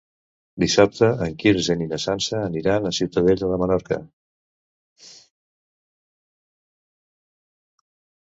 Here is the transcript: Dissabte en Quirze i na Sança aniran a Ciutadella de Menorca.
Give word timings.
Dissabte 0.61 1.07
en 1.25 1.35
Quirze 1.41 1.73
i 1.85 1.85
na 1.89 1.97
Sança 2.05 2.39
aniran 2.45 2.87
a 2.87 2.93
Ciutadella 2.99 3.51
de 3.51 3.59
Menorca. 3.63 3.99